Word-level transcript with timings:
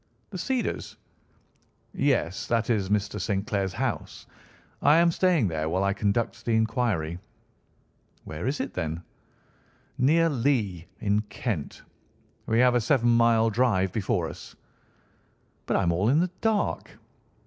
"The 0.31 0.37
Cedars?" 0.39 0.97
"Yes; 1.93 2.47
that 2.47 2.71
is 2.71 2.89
Mr. 2.89 3.21
St. 3.21 3.45
Clair's 3.45 3.71
house. 3.73 4.25
I 4.81 4.97
am 4.97 5.11
staying 5.11 5.47
there 5.47 5.69
while 5.69 5.83
I 5.83 5.93
conduct 5.93 6.43
the 6.43 6.55
inquiry." 6.55 7.19
"Where 8.23 8.47
is 8.47 8.59
it, 8.61 8.73
then?" 8.73 9.03
"Near 9.99 10.27
Lee, 10.27 10.87
in 11.01 11.19
Kent. 11.29 11.83
We 12.47 12.57
have 12.61 12.73
a 12.73 12.81
seven 12.81 13.09
mile 13.11 13.51
drive 13.51 13.91
before 13.91 14.27
us." 14.27 14.55
"But 15.67 15.77
I 15.77 15.83
am 15.83 15.91
all 15.91 16.09
in 16.09 16.19
the 16.19 16.31
dark." 16.41 16.97